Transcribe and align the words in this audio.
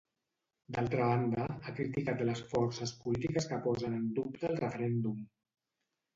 D'altra 0.77 1.09
banda, 1.09 1.45
ha 1.57 1.73
criticat 1.79 2.23
les 2.31 2.41
forces 2.55 2.95
polítiques 3.03 3.49
que 3.53 3.61
posen 3.69 4.01
en 4.01 4.09
dubte 4.19 4.53
el 4.53 4.59
referèndum. 4.67 5.23